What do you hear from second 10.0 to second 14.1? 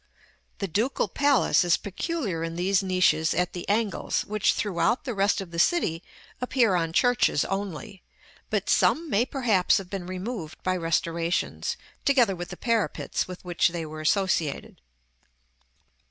removed by restorations, together with the parapets with which they were